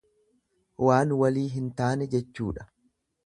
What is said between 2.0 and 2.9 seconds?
jechuudha.